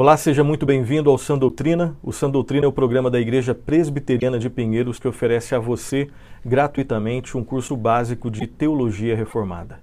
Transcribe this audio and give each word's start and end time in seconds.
Olá, 0.00 0.16
seja 0.16 0.44
muito 0.44 0.64
bem-vindo 0.64 1.10
ao 1.10 1.18
Sã 1.18 1.36
Doutrina. 1.36 1.96
O 2.04 2.12
Sã 2.12 2.30
Doutrina 2.30 2.64
é 2.64 2.68
o 2.68 2.72
programa 2.72 3.10
da 3.10 3.18
Igreja 3.18 3.52
Presbiteriana 3.52 4.38
de 4.38 4.48
Pinheiros 4.48 5.00
que 5.00 5.08
oferece 5.08 5.56
a 5.56 5.58
você 5.58 6.08
gratuitamente 6.46 7.36
um 7.36 7.42
curso 7.42 7.76
básico 7.76 8.30
de 8.30 8.46
Teologia 8.46 9.16
Reformada. 9.16 9.80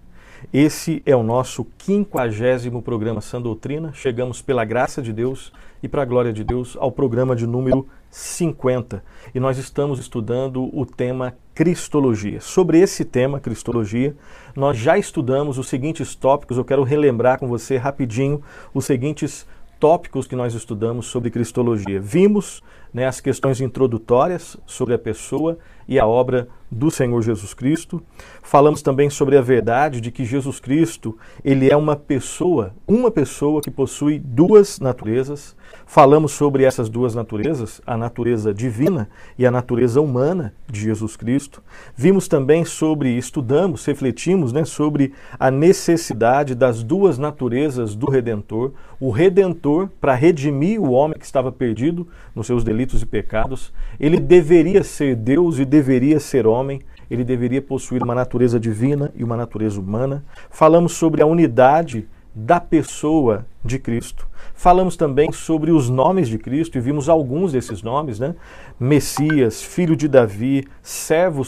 Esse 0.53 1.03
é 1.05 1.13
o 1.13 1.21
nosso 1.21 1.67
quinquagésimo 1.77 2.81
programa 2.81 3.19
Sã 3.19 3.41
Doutrina. 3.41 3.91
Chegamos 3.93 4.41
pela 4.41 4.63
graça 4.63 5.01
de 5.01 5.11
Deus 5.11 5.51
e 5.83 5.87
para 5.89 6.03
a 6.03 6.05
glória 6.05 6.31
de 6.31 6.45
Deus 6.45 6.77
ao 6.79 6.93
programa 6.93 7.35
de 7.35 7.45
número 7.45 7.85
50. 8.09 9.03
E 9.33 9.39
nós 9.41 9.57
estamos 9.57 9.99
estudando 9.99 10.69
o 10.73 10.85
tema 10.85 11.35
Cristologia. 11.53 12.39
Sobre 12.39 12.79
esse 12.79 13.03
tema, 13.03 13.41
Cristologia, 13.41 14.15
nós 14.55 14.77
já 14.77 14.97
estudamos 14.97 15.57
os 15.57 15.67
seguintes 15.67 16.15
tópicos. 16.15 16.57
Eu 16.57 16.63
quero 16.63 16.83
relembrar 16.83 17.37
com 17.37 17.49
você 17.49 17.75
rapidinho 17.75 18.41
os 18.73 18.85
seguintes 18.85 19.45
tópicos 19.85 20.25
que 20.25 20.35
nós 20.35 20.55
estudamos 20.55 21.05
sobre 21.05 21.29
Cristologia. 21.29 22.01
Vimos 22.01 22.63
né, 22.95 23.05
as 23.05 23.19
questões 23.19 23.59
introdutórias 23.59 24.55
sobre 24.65 24.93
a 24.93 24.97
pessoa 24.97 25.57
e 25.85 25.99
a 25.99 26.07
obra 26.07 26.47
do 26.71 26.89
Senhor 26.89 27.21
Jesus 27.21 27.53
Cristo. 27.53 28.01
Falamos 28.41 28.81
também 28.81 29.09
sobre 29.09 29.37
a 29.37 29.41
verdade 29.41 30.01
de 30.01 30.11
que 30.11 30.25
Jesus 30.25 30.59
Cristo, 30.59 31.17
ele 31.43 31.69
é 31.69 31.75
uma 31.75 31.95
pessoa, 31.95 32.73
uma 32.87 33.11
pessoa 33.11 33.61
que 33.61 33.71
possui 33.71 34.19
duas 34.19 34.79
naturezas. 34.79 35.55
Falamos 35.85 36.31
sobre 36.31 36.63
essas 36.63 36.89
duas 36.89 37.13
naturezas, 37.13 37.81
a 37.85 37.97
natureza 37.97 38.53
divina 38.53 39.09
e 39.37 39.45
a 39.45 39.51
natureza 39.51 40.01
humana 40.01 40.53
de 40.67 40.81
Jesus 40.81 41.15
Cristo. 41.15 41.61
Vimos 41.95 42.27
também 42.27 42.65
sobre, 42.65 43.09
estudamos, 43.17 43.85
refletimos 43.85 44.51
né, 44.51 44.65
sobre 44.65 45.13
a 45.39 45.51
necessidade 45.51 46.55
das 46.55 46.83
duas 46.83 47.17
naturezas 47.17 47.95
do 47.95 48.09
Redentor. 48.09 48.71
O 48.99 49.11
Redentor, 49.11 49.89
para 50.01 50.15
redimir 50.15 50.81
o 50.81 50.91
homem 50.91 51.17
que 51.17 51.25
estava 51.25 51.51
perdido 51.51 52.07
nos 52.33 52.47
seus 52.47 52.63
delitos 52.63 52.84
e 53.01 53.05
pecados, 53.05 53.73
ele 53.99 54.19
deveria 54.19 54.83
ser 54.83 55.15
Deus 55.15 55.59
e 55.59 55.65
deveria 55.65 56.19
ser 56.19 56.45
homem, 56.45 56.81
ele 57.09 57.23
deveria 57.23 57.61
possuir 57.61 58.03
uma 58.03 58.15
natureza 58.15 58.59
divina 58.59 59.11
e 59.15 59.23
uma 59.23 59.37
natureza 59.37 59.79
humana. 59.79 60.23
Falamos 60.49 60.93
sobre 60.93 61.21
a 61.21 61.25
unidade 61.25 62.07
da 62.33 62.59
pessoa 62.59 63.45
de 63.63 63.79
Cristo. 63.79 64.27
Falamos 64.53 64.97
também 64.97 65.31
sobre 65.31 65.71
os 65.71 65.89
nomes 65.89 66.27
de 66.27 66.37
Cristo 66.37 66.77
e 66.77 66.81
vimos 66.81 67.07
alguns 67.07 67.53
desses 67.53 67.81
nomes, 67.81 68.19
né? 68.19 68.35
Messias, 68.79 69.61
filho 69.61 69.95
de 69.95 70.07
Davi, 70.07 70.67
servo 70.81 71.43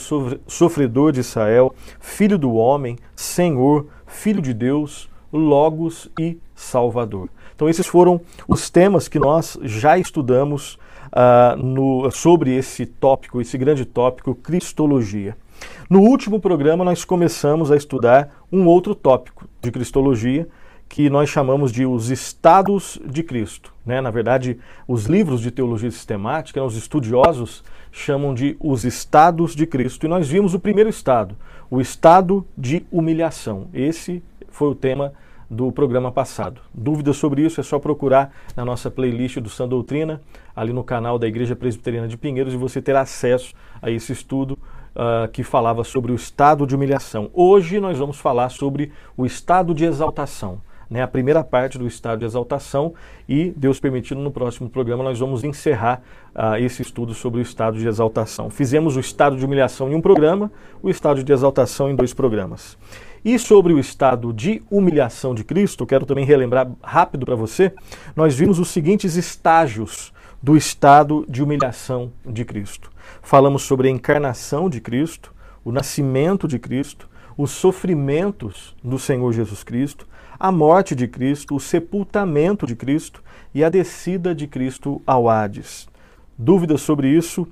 sofredor 0.47 1.11
de 1.11 1.19
Israel, 1.19 1.75
filho 1.99 2.37
do 2.37 2.53
homem, 2.53 2.97
Senhor, 3.15 3.87
filho 4.05 4.41
de 4.41 4.53
Deus, 4.53 5.09
Logos 5.31 6.09
e 6.19 6.37
Salvador. 6.55 7.29
Então, 7.55 7.67
esses 7.67 7.87
foram 7.87 8.21
os 8.47 8.69
temas 8.69 9.07
que 9.07 9.19
nós 9.19 9.57
já 9.63 9.97
estudamos 9.97 10.79
uh, 11.07 11.57
no, 11.57 12.09
sobre 12.11 12.55
esse 12.55 12.85
tópico, 12.85 13.41
esse 13.41 13.57
grande 13.57 13.85
tópico, 13.85 14.35
Cristologia. 14.35 15.35
No 15.89 16.01
último 16.01 16.39
programa, 16.39 16.83
nós 16.83 17.05
começamos 17.05 17.71
a 17.71 17.75
estudar 17.75 18.43
um 18.51 18.65
outro 18.65 18.93
tópico 18.93 19.47
de 19.61 19.71
Cristologia, 19.71 20.47
que 20.89 21.09
nós 21.09 21.29
chamamos 21.29 21.71
de 21.71 21.85
os 21.85 22.09
estados 22.09 22.99
de 23.05 23.23
Cristo. 23.23 23.73
Né? 23.85 23.99
Na 23.99 24.09
verdade, 24.09 24.57
os 24.87 25.05
livros 25.05 25.41
de 25.41 25.51
teologia 25.51 25.91
sistemática, 25.91 26.63
os 26.63 26.77
estudiosos 26.77 27.63
chamam 27.91 28.33
de 28.33 28.55
os 28.59 28.85
estados 28.85 29.55
de 29.55 29.65
Cristo. 29.65 30.05
E 30.05 30.09
nós 30.09 30.27
vimos 30.29 30.53
o 30.53 30.59
primeiro 30.59 30.89
estado, 30.89 31.35
o 31.69 31.81
estado 31.81 32.45
de 32.57 32.85
humilhação. 32.91 33.67
Esse 33.73 34.23
foi 34.49 34.69
o 34.69 34.75
tema 34.75 35.13
do 35.49 35.71
programa 35.71 36.11
passado. 36.11 36.61
Dúvidas 36.73 37.17
sobre 37.17 37.43
isso 37.43 37.59
é 37.59 37.63
só 37.63 37.79
procurar 37.79 38.33
na 38.55 38.65
nossa 38.65 38.91
playlist 38.91 39.37
do 39.39 39.49
Sã 39.49 39.67
Doutrina, 39.67 40.21
ali 40.55 40.73
no 40.73 40.83
canal 40.83 41.17
da 41.17 41.27
Igreja 41.27 41.55
Presbiteriana 41.55 42.07
de 42.07 42.17
Pinheiros, 42.17 42.53
e 42.53 42.57
você 42.57 42.81
terá 42.81 43.01
acesso 43.01 43.53
a 43.81 43.89
esse 43.89 44.11
estudo 44.11 44.57
uh, 44.95 45.27
que 45.31 45.43
falava 45.43 45.83
sobre 45.83 46.11
o 46.11 46.15
estado 46.15 46.67
de 46.67 46.75
humilhação. 46.75 47.29
Hoje 47.33 47.79
nós 47.79 47.97
vamos 47.97 48.19
falar 48.19 48.49
sobre 48.49 48.91
o 49.15 49.25
estado 49.25 49.73
de 49.73 49.85
exaltação. 49.85 50.61
Né, 50.89 51.01
a 51.01 51.07
primeira 51.07 51.43
parte 51.43 51.77
do 51.77 51.85
estado 51.85 52.19
de 52.19 52.25
exaltação 52.25 52.93
e, 53.27 53.51
Deus 53.57 53.77
permitindo, 53.77 54.21
no 54.21 54.31
próximo 54.31 54.69
programa 54.69 55.03
nós 55.03 55.19
vamos 55.19 55.43
encerrar 55.43 56.01
uh, 56.33 56.55
esse 56.57 56.81
estudo 56.81 57.13
sobre 57.13 57.41
o 57.41 57.41
estado 57.41 57.77
de 57.77 57.85
exaltação. 57.85 58.49
Fizemos 58.49 58.95
o 58.95 58.99
estado 59.01 59.35
de 59.35 59.43
humilhação 59.43 59.91
em 59.91 59.95
um 59.95 60.01
programa, 60.01 60.49
o 60.81 60.89
estado 60.89 61.21
de 61.21 61.33
exaltação 61.33 61.89
em 61.89 61.95
dois 61.95 62.13
programas. 62.13 62.77
E 63.25 63.37
sobre 63.37 63.73
o 63.73 63.79
estado 63.79 64.31
de 64.31 64.61
humilhação 64.71 65.35
de 65.35 65.43
Cristo, 65.43 65.85
quero 65.85 66.05
também 66.05 66.23
relembrar 66.23 66.71
rápido 66.81 67.25
para 67.25 67.35
você, 67.35 67.73
nós 68.15 68.33
vimos 68.35 68.57
os 68.57 68.69
seguintes 68.69 69.15
estágios 69.15 70.13
do 70.41 70.55
estado 70.55 71.25
de 71.27 71.43
humilhação 71.43 72.13
de 72.25 72.45
Cristo. 72.45 72.89
Falamos 73.21 73.63
sobre 73.63 73.89
a 73.89 73.91
encarnação 73.91 74.69
de 74.69 74.79
Cristo, 74.79 75.33
o 75.65 75.71
nascimento 75.73 76.47
de 76.47 76.57
Cristo, 76.57 77.09
os 77.37 77.51
sofrimentos 77.51 78.75
do 78.83 78.97
Senhor 78.97 79.31
Jesus 79.33 79.63
Cristo, 79.63 80.07
a 80.39 80.51
morte 80.51 80.95
de 80.95 81.07
Cristo, 81.07 81.55
o 81.55 81.59
sepultamento 81.59 82.65
de 82.65 82.75
Cristo 82.75 83.23
e 83.53 83.63
a 83.63 83.69
descida 83.69 84.35
de 84.35 84.47
Cristo 84.47 85.01
ao 85.05 85.29
Hades. 85.29 85.87
Dúvidas 86.37 86.81
sobre 86.81 87.09
isso? 87.09 87.47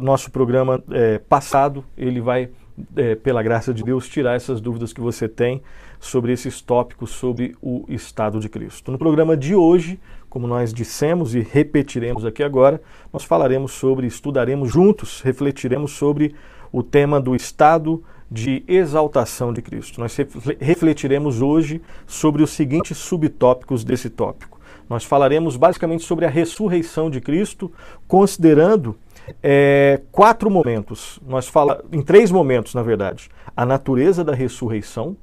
Nosso 0.00 0.30
programa 0.30 0.82
é, 0.90 1.18
passado 1.18 1.84
ele 1.96 2.20
vai 2.20 2.50
é, 2.96 3.14
pela 3.14 3.42
graça 3.42 3.72
de 3.72 3.84
Deus, 3.84 4.08
tirar 4.08 4.34
essas 4.34 4.60
dúvidas 4.60 4.92
que 4.92 5.00
você 5.00 5.28
tem 5.28 5.62
sobre 6.00 6.32
esses 6.32 6.60
tópicos 6.60 7.10
sobre 7.10 7.56
o 7.62 7.84
estado 7.88 8.40
de 8.40 8.48
Cristo. 8.48 8.90
No 8.90 8.98
programa 8.98 9.36
de 9.36 9.54
hoje, 9.54 9.98
como 10.28 10.46
nós 10.46 10.74
dissemos 10.74 11.34
e 11.34 11.40
repetiremos 11.40 12.26
aqui 12.26 12.42
agora, 12.42 12.82
nós 13.12 13.24
falaremos 13.24 13.72
sobre, 13.72 14.06
estudaremos 14.06 14.72
juntos, 14.72 15.20
refletiremos 15.20 15.92
sobre 15.92 16.34
o 16.72 16.82
tema 16.82 17.20
do 17.20 17.36
estado 17.36 18.02
de 18.30 18.64
exaltação 18.66 19.52
de 19.52 19.62
Cristo. 19.62 20.00
Nós 20.00 20.16
refletiremos 20.60 21.42
hoje 21.42 21.80
sobre 22.06 22.42
os 22.42 22.50
seguintes 22.50 22.96
subtópicos 22.98 23.84
desse 23.84 24.10
tópico. 24.10 24.60
Nós 24.88 25.04
falaremos 25.04 25.56
basicamente 25.56 26.04
sobre 26.04 26.26
a 26.26 26.30
ressurreição 26.30 27.08
de 27.08 27.20
Cristo, 27.20 27.72
considerando 28.06 28.96
é, 29.42 30.00
quatro 30.12 30.50
momentos. 30.50 31.18
Nós 31.26 31.48
fala 31.48 31.82
em 31.90 32.02
três 32.02 32.30
momentos, 32.30 32.74
na 32.74 32.82
verdade. 32.82 33.30
A 33.56 33.64
natureza 33.64 34.22
da 34.22 34.34
ressurreição, 34.34 35.16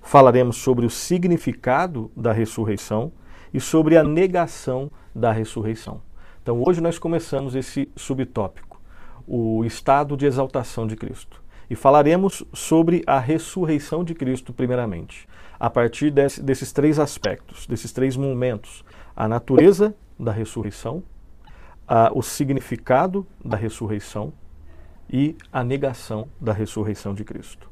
falaremos 0.00 0.56
sobre 0.56 0.86
o 0.86 0.90
significado 0.90 2.10
da 2.16 2.32
ressurreição 2.32 3.12
e 3.52 3.60
sobre 3.60 3.96
a 3.96 4.02
negação 4.02 4.90
da 5.14 5.30
ressurreição. 5.30 6.00
Então, 6.42 6.62
hoje 6.66 6.80
nós 6.80 6.98
começamos 6.98 7.54
esse 7.54 7.88
subtópico, 7.94 8.80
o 9.26 9.64
estado 9.64 10.16
de 10.16 10.26
exaltação 10.26 10.86
de 10.86 10.96
Cristo. 10.96 11.41
E 11.72 11.74
falaremos 11.74 12.44
sobre 12.52 13.02
a 13.06 13.18
ressurreição 13.18 14.04
de 14.04 14.14
Cristo, 14.14 14.52
primeiramente, 14.52 15.26
a 15.58 15.70
partir 15.70 16.10
desse, 16.10 16.42
desses 16.42 16.70
três 16.70 16.98
aspectos, 16.98 17.66
desses 17.66 17.90
três 17.92 18.14
momentos: 18.14 18.84
a 19.16 19.26
natureza 19.26 19.94
da 20.20 20.30
ressurreição, 20.30 21.02
a, 21.88 22.12
o 22.14 22.20
significado 22.20 23.26
da 23.42 23.56
ressurreição 23.56 24.34
e 25.10 25.34
a 25.50 25.64
negação 25.64 26.28
da 26.38 26.52
ressurreição 26.52 27.14
de 27.14 27.24
Cristo. 27.24 27.70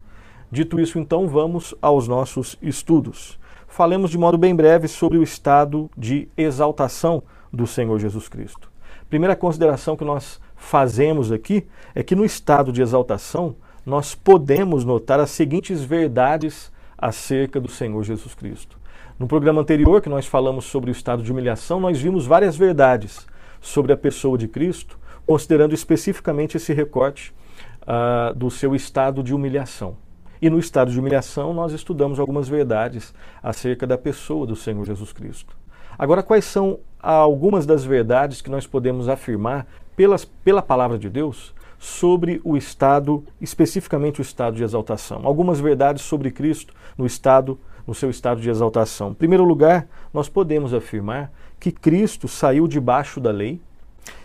Dito 0.51 0.81
isso, 0.81 0.99
então, 0.99 1.29
vamos 1.29 1.75
aos 1.83 2.09
nossos 2.09 2.57
estudos. 2.63 3.39
Falemos 3.69 4.11
de 4.11 4.17
modo 4.17 4.39
bem 4.39 4.57
breve 4.57 4.89
sobre 4.89 5.19
o 5.19 5.23
estado 5.23 5.91
de 5.95 6.27
exaltação 6.39 7.23
do 7.53 7.67
Senhor 7.67 7.99
Jesus 7.99 8.31
Cristo. 8.31 8.73
Primeira 9.11 9.37
consideração 9.37 9.95
que 9.95 10.07
nós 10.07 10.41
fazemos 10.57 11.31
aqui 11.31 11.67
é 11.95 12.03
que 12.03 12.17
no 12.17 12.25
estado 12.25 12.73
de 12.73 12.81
exaltação 12.81 13.57
nós 13.85 14.15
podemos 14.15 14.85
notar 14.85 15.19
as 15.21 15.31
seguintes 15.31 15.83
verdades 15.83 16.73
acerca 16.97 17.61
do 17.61 17.69
Senhor 17.69 18.03
Jesus 18.03 18.35
Cristo. 18.35 18.79
No 19.19 19.27
programa 19.27 19.61
anterior, 19.61 20.01
que 20.01 20.09
nós 20.09 20.27
falamos 20.27 20.65
sobre 20.65 20.91
o 20.91 20.93
estado 20.93 21.23
de 21.23 21.31
humilhação, 21.31 21.81
nós 21.81 22.01
vimos 22.01 22.27
várias 22.27 22.57
verdades 22.57 23.27
sobre 23.61 23.93
a 23.93 23.97
pessoa 23.97 24.39
de 24.39 24.49
Cristo, 24.49 24.99
considerando 25.27 25.75
especificamente 25.75 26.57
esse 26.57 26.73
recorte 26.73 27.35
uh, 27.83 28.35
do 28.35 28.51
seu 28.51 28.75
estado 28.75 29.23
de 29.23 29.35
humilhação. 29.35 29.97
E 30.41 30.49
no 30.49 30.59
estado 30.59 30.91
de 30.91 30.99
humilhação, 30.99 31.53
nós 31.53 31.73
estudamos 31.73 32.19
algumas 32.19 32.49
verdades 32.49 33.13
acerca 33.43 33.87
da 33.87 33.99
pessoa 33.99 34.47
do 34.47 34.57
Senhor 34.57 34.85
Jesus 34.87 35.13
Cristo. 35.13 35.55
Agora, 35.99 36.23
quais 36.23 36.47
são 36.47 36.81
algumas 36.99 37.67
das 37.67 37.85
verdades 37.85 38.41
que 38.41 38.51
nós 38.51 38.67
podemos 38.67 39.07
afirmar 39.07 39.67
pelas, 39.95 40.25
pela 40.25 40.63
palavra 40.63 40.99
de 40.99 41.11
Deus 41.11 41.55
sobre 41.81 42.43
o 42.45 42.59
estado, 42.59 43.25
especificamente 43.41 44.21
o 44.21 44.23
estado 44.23 44.55
de 44.55 44.63
exaltação? 44.63 45.23
Algumas 45.25 45.59
verdades 45.59 46.03
sobre 46.03 46.31
Cristo 46.31 46.75
no 46.97 47.07
estado 47.07 47.59
no 47.87 47.95
seu 47.95 48.11
estado 48.11 48.41
de 48.41 48.49
exaltação. 48.49 49.11
Em 49.11 49.15
primeiro 49.15 49.43
lugar, 49.43 49.89
nós 50.13 50.29
podemos 50.29 50.73
afirmar 50.73 51.33
que 51.59 51.73
Cristo 51.73 52.29
saiu 52.29 52.69
debaixo 52.69 53.19
da 53.19 53.33
lei, 53.33 53.61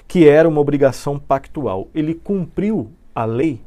que 0.07 0.27
era 0.27 0.47
uma 0.47 0.61
obrigação 0.61 1.17
pactual. 1.17 1.87
Ele 1.95 2.13
cumpriu 2.13 2.91
a 3.15 3.25
lei 3.25 3.61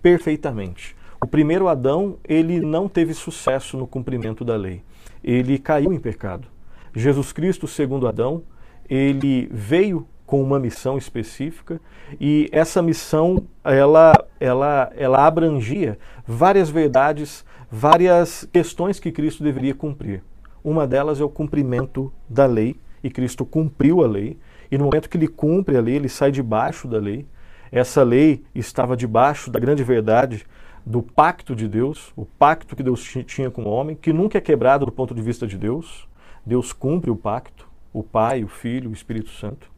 perfeitamente. 0.00 0.94
O 1.20 1.26
primeiro 1.26 1.66
Adão, 1.66 2.16
ele 2.22 2.60
não 2.60 2.88
teve 2.88 3.14
sucesso 3.14 3.76
no 3.76 3.86
cumprimento 3.86 4.44
da 4.44 4.54
lei. 4.54 4.82
Ele 5.22 5.58
caiu 5.58 5.92
em 5.92 5.98
pecado. 5.98 6.46
Jesus 6.94 7.32
Cristo, 7.32 7.66
segundo 7.66 8.06
Adão, 8.06 8.42
ele 8.88 9.48
veio 9.50 10.06
com 10.26 10.42
uma 10.42 10.58
missão 10.58 10.96
específica 10.96 11.80
e 12.20 12.48
essa 12.50 12.82
missão 12.82 13.44
ela, 13.62 14.12
ela, 14.40 14.90
ela 14.96 15.26
abrangia 15.26 15.98
várias 16.26 16.70
verdades, 16.70 17.44
várias 17.70 18.48
questões 18.52 18.98
que 18.98 19.12
Cristo 19.12 19.42
deveria 19.42 19.74
cumprir. 19.74 20.22
Uma 20.62 20.86
delas 20.86 21.20
é 21.20 21.24
o 21.24 21.28
cumprimento 21.28 22.12
da 22.28 22.46
lei 22.46 22.76
e 23.02 23.10
Cristo 23.10 23.44
cumpriu 23.44 24.02
a 24.02 24.06
lei 24.06 24.38
e 24.70 24.78
no 24.78 24.84
momento 24.84 25.08
que 25.08 25.16
ele 25.16 25.28
cumpre 25.28 25.76
a 25.76 25.80
lei 25.80 25.96
ele 25.96 26.08
sai 26.08 26.30
debaixo 26.30 26.88
da 26.88 26.98
lei. 26.98 27.26
Essa 27.70 28.02
lei 28.02 28.44
estava 28.54 28.96
debaixo 28.96 29.50
da 29.50 29.58
grande 29.58 29.84
verdade 29.84 30.46
do 30.86 31.02
pacto 31.02 31.54
de 31.54 31.66
Deus, 31.66 32.12
o 32.14 32.24
pacto 32.24 32.76
que 32.76 32.82
Deus 32.82 33.02
tinha 33.26 33.50
com 33.50 33.62
o 33.64 33.68
homem, 33.68 33.96
que 33.96 34.12
nunca 34.12 34.38
é 34.38 34.40
quebrado 34.40 34.84
do 34.84 34.92
ponto 34.92 35.14
de 35.14 35.22
vista 35.22 35.46
de 35.46 35.56
Deus. 35.56 36.06
Deus 36.44 36.72
cumpre 36.72 37.10
o 37.10 37.16
pacto, 37.16 37.68
o 37.92 38.02
Pai, 38.02 38.44
o 38.44 38.48
Filho, 38.48 38.90
o 38.90 38.92
Espírito 38.92 39.30
Santo. 39.30 39.73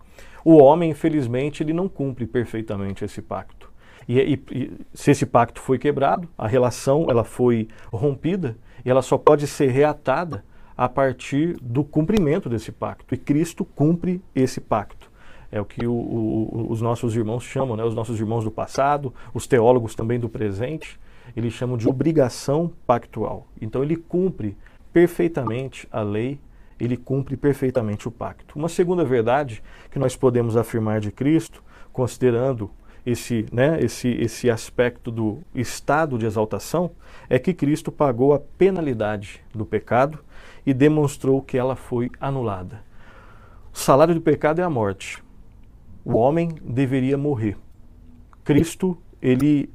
O 0.48 0.58
homem, 0.58 0.90
infelizmente, 0.90 1.60
ele 1.60 1.72
não 1.72 1.88
cumpre 1.88 2.25
perfeitamente 2.25 3.04
esse 3.04 3.20
pacto. 3.20 3.69
E, 4.06 4.20
e, 4.20 4.43
e, 4.52 4.72
se 4.94 5.10
esse 5.10 5.26
pacto 5.26 5.60
foi 5.60 5.76
quebrado, 5.76 6.28
a 6.38 6.46
relação 6.46 7.08
ela 7.10 7.25
foi 7.25 7.66
rompida 7.93 8.56
e 8.84 8.88
ela 8.88 9.02
só 9.02 9.19
pode 9.19 9.44
ser 9.48 9.72
reatada 9.72 10.44
a 10.76 10.88
partir 10.88 11.56
do 11.60 11.82
cumprimento 11.82 12.48
desse 12.48 12.70
pacto. 12.70 13.12
E 13.12 13.19
Cristo 13.19 13.64
cumpre 13.64 14.22
esse 14.37 14.60
pacto. 14.60 15.10
É 15.50 15.60
o 15.60 15.64
que 15.64 15.84
o, 15.84 15.93
o, 15.93 16.66
os 16.70 16.81
nossos 16.81 17.16
irmãos 17.16 17.43
chamam, 17.43 17.76
né? 17.76 17.82
os 17.82 17.96
nossos 17.96 18.20
irmãos 18.20 18.44
do 18.44 18.50
passado, 18.52 19.12
os 19.34 19.48
teólogos 19.48 19.96
também 19.96 20.20
do 20.20 20.28
presente, 20.28 20.96
eles 21.37 21.54
chamam 21.54 21.76
de 21.76 21.88
obrigação 21.88 22.70
pactual. 22.87 23.48
Então 23.60 23.82
ele 23.82 23.96
cumpre 23.96 24.56
perfeitamente 24.93 25.88
a 25.90 26.02
lei, 26.02 26.38
ele 26.78 26.96
cumpre 26.96 27.37
perfeitamente 27.37 28.08
o 28.08 28.11
pacto. 28.11 28.58
Uma 28.58 28.69
segunda 28.69 29.05
verdade 29.05 29.62
que 29.90 29.99
nós 29.99 30.17
podemos 30.17 30.56
afirmar 30.56 31.00
de 31.00 31.11
Cristo, 31.11 31.62
considerando 31.93 32.70
esse, 33.05 33.46
né, 33.52 33.78
esse, 33.81 34.08
esse 34.08 34.50
aspecto 34.50 35.11
do 35.11 35.40
estado 35.55 36.19
de 36.19 36.26
exaltação, 36.26 36.90
é 37.28 37.38
que 37.38 37.55
Cristo 37.55 37.93
pagou 37.93 38.34
a 38.34 38.38
penalidade 38.38 39.43
do 39.55 39.64
pecado 39.64 40.19
e 40.64 40.75
demonstrou 40.75 41.40
que 41.40 41.56
ela 41.56 41.76
foi 41.76 42.11
anulada. 42.20 42.82
O 43.72 43.79
salário 43.79 44.14
do 44.14 44.20
pecado 44.20 44.61
é 44.61 44.64
a 44.64 44.70
morte 44.70 45.25
o 46.06 46.14
homem 46.14 46.50
deveria 46.62 47.19
morrer. 47.19 47.56
Cristo, 48.44 48.96
ele 49.20 49.69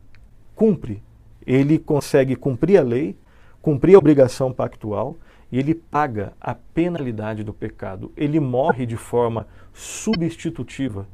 cumpre, 0.56 1.04
ele 1.46 1.78
consegue 1.78 2.38
cumprir 2.38 2.78
a 2.78 2.84
lei, 2.84 3.18
cumprir 3.62 3.96
a 3.96 3.98
obrigação 3.98 4.54
pactual 4.54 5.18
e 5.52 5.60
ele 5.60 5.76
paga 5.76 6.34
a 6.40 6.56
penalidade 6.56 7.44
do 7.44 7.54
pecado. 7.54 8.12
Ele 8.16 8.40
morre 8.40 8.86
de 8.86 8.96
forma 8.96 9.48
substitutiva 9.74 11.08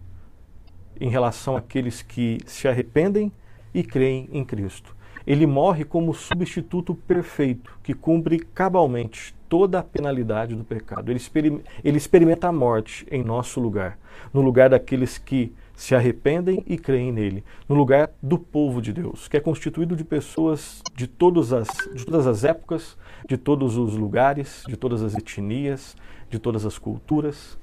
em 1.00 1.10
relação 1.10 1.56
àqueles 1.56 2.02
que 2.02 2.38
se 2.46 2.68
arrependem 2.68 3.32
e 3.74 3.84
creem 3.84 4.30
em 4.32 4.44
Cristo. 4.44 4.96
Ele 5.26 5.46
morre 5.46 5.84
como 5.84 6.14
substituto 6.14 6.96
perfeito, 6.96 7.78
que 7.84 7.94
cumpre 7.94 8.40
cabalmente 8.40 9.36
toda 9.50 9.80
a 9.80 9.84
penalidade 9.84 10.56
do 10.56 10.64
pecado. 10.64 11.12
Ele, 11.12 11.98
experimenta 11.98 12.48
a 12.48 12.52
morte 12.52 13.06
em 13.12 13.24
nosso 13.24 13.60
lugar, 13.60 13.98
no 14.34 14.42
lugar 14.42 14.70
daqueles 14.70 15.18
que 15.18 15.54
se 15.78 15.94
arrependem 15.94 16.64
e 16.66 16.76
creem 16.76 17.12
nele, 17.12 17.44
no 17.70 17.76
lugar 17.76 18.10
do 18.20 18.40
povo 18.40 18.82
de 18.82 18.92
Deus, 18.92 19.28
que 19.28 19.38
é 19.38 19.40
constituído 19.40 19.96
de 19.96 20.04
pessoas 20.04 20.82
de 20.96 21.06
todas 21.06 21.54
as, 21.54 21.68
de 21.94 22.04
todas 22.04 22.26
as 22.26 22.44
épocas, 22.44 22.98
de 23.30 23.38
todos 23.38 23.78
os 23.78 23.96
lugares, 23.96 24.64
de 24.68 24.76
todas 24.76 25.04
as 25.04 25.14
etnias, 25.14 25.96
de 26.32 26.40
todas 26.40 26.66
as 26.66 26.80
culturas. 26.80 27.60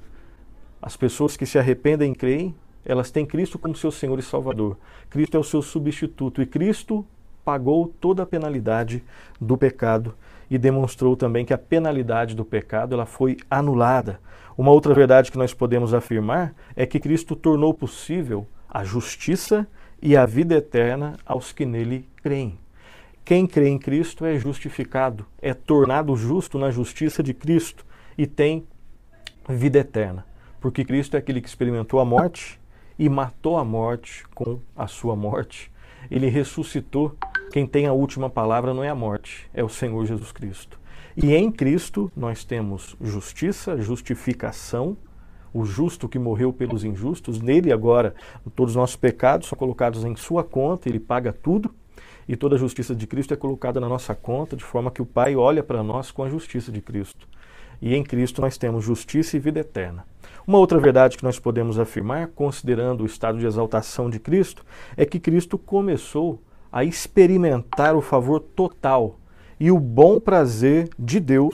As 0.81 0.97
pessoas 0.97 1.37
que 1.37 1.45
se 1.45 1.59
arrependem 1.59 2.13
e 2.13 2.15
creem, 2.15 2.55
elas 2.85 3.11
têm 3.11 3.27
Cristo 3.27 3.59
como 3.59 3.75
seu 3.75 3.91
Senhor 3.91 4.17
e 4.17 4.23
Salvador. 4.23 4.79
Cristo 5.11 5.37
é 5.37 5.41
o 5.41 5.45
seu 5.45 5.61
substituto 5.61 6.41
e 6.41 6.47
Cristo 6.47 7.05
pagou 7.45 7.93
toda 8.01 8.23
a 8.23 8.27
penalidade 8.27 9.03
do 9.41 9.59
pecado 9.59 10.15
e 10.51 10.59
demonstrou 10.59 11.17
também 11.17 11.45
que 11.45 11.55
a 11.55 11.59
penalidade 11.59 12.35
do 12.35 12.45
pecado 12.45 12.95
ela 12.95 13.07
foi 13.07 13.37
anulada. 13.51 14.21
Uma 14.57 14.71
outra 14.71 14.95
verdade 14.95 15.33
que 15.33 15.39
nós 15.39 15.53
podemos 15.53 15.93
afirmar 15.93 16.55
é 16.77 16.87
que 16.87 17.01
Cristo 17.01 17.35
tornou 17.35 17.75
possível 17.75 18.47
a 18.69 18.85
justiça 18.85 19.67
e 20.01 20.17
a 20.17 20.27
vida 20.27 20.55
eterna 20.55 21.17
aos 21.25 21.53
que 21.53 21.65
nele 21.65 22.09
creem. 22.23 22.59
Quem 23.25 23.47
crê 23.47 23.69
em 23.69 23.79
Cristo 23.79 24.27
é 24.27 24.39
justificado, 24.39 25.25
é 25.41 25.55
tornado 25.55 26.15
justo 26.15 26.59
na 26.59 26.71
justiça 26.71 27.23
de 27.23 27.33
Cristo 27.33 27.87
e 28.19 28.27
tem 28.27 28.67
vida 29.49 29.79
eterna, 29.79 30.27
porque 30.61 30.85
Cristo 30.85 31.17
é 31.17 31.19
aquele 31.19 31.41
que 31.41 31.49
experimentou 31.49 32.01
a 32.01 32.05
morte 32.05 32.61
e 32.99 33.09
matou 33.09 33.57
a 33.57 33.65
morte 33.65 34.25
com 34.35 34.61
a 34.77 34.87
sua 34.87 35.17
morte. 35.17 35.73
Ele 36.11 36.29
ressuscitou 36.29 37.17
quem 37.55 37.69
tem 37.69 37.87
a 37.87 37.93
última 37.93 38.29
palavra 38.29 38.75
não 38.75 38.83
é 38.83 38.89
a 38.89 38.97
morte, 38.97 39.49
é 39.55 39.63
o 39.63 39.69
Senhor 39.69 40.05
Jesus 40.05 40.33
Cristo. 40.33 40.77
E 41.17 41.33
em 41.33 41.53
Cristo 41.53 42.11
nós 42.17 42.43
temos 42.43 42.97
justiça, 43.01 43.81
justificação, 43.81 44.97
o 45.53 45.65
justo 45.65 46.09
que 46.09 46.19
morreu 46.19 46.53
pelos 46.53 46.83
injustos, 46.83 47.41
nele 47.41 47.73
agora 47.73 48.13
todos 48.57 48.73
os 48.73 48.77
nossos 48.77 48.97
pecados 48.97 49.47
são 49.47 49.57
colocados 49.57 50.05
em 50.05 50.17
sua 50.17 50.43
conta, 50.43 50.89
ele 50.89 50.99
paga 50.99 51.33
tudo, 51.33 51.73
e 52.27 52.35
toda 52.35 52.57
a 52.57 52.59
justiça 52.59 52.93
de 52.93 53.07
Cristo 53.07 53.33
é 53.33 53.37
colocada 53.37 53.79
na 53.79 53.89
nossa 53.89 54.17
conta, 54.17 54.57
de 54.57 54.65
forma 54.65 54.91
que 54.91 55.01
o 55.01 55.07
Pai 55.07 55.37
olha 55.37 55.63
para 55.63 55.81
nós 55.81 56.11
com 56.11 56.25
a 56.25 56.29
justiça 56.29 56.73
de 56.73 56.81
Cristo. 56.81 57.29
E 57.81 57.95
em 57.95 58.03
Cristo 58.03 58.41
nós 58.41 58.59
temos 58.59 58.85
justiça 58.85 59.37
e 59.37 59.39
vida 59.39 59.61
eterna. 59.61 60.05
Uma 60.45 60.59
outra 60.59 60.81
verdade 60.81 61.17
que 61.17 61.23
nós 61.23 61.39
podemos 61.39 61.79
afirmar, 61.79 62.27
considerando 62.35 63.05
o 63.05 63.07
estado 63.07 63.39
de 63.39 63.47
exaltação 63.47 64.11
de 64.11 64.19
Cristo, 64.19 64.67
é 64.97 65.07
que 65.07 65.21
Cristo 65.21 65.57
começou 65.57 66.43
a 66.75 66.83
experimentar 66.83 67.95
o 67.95 68.01
favor 68.01 68.41
total 68.41 69.21
e 69.61 69.71
o 69.71 69.79
bom 69.79 70.19
prazer 70.19 70.91
de 70.99 71.21
Deus 71.21 71.53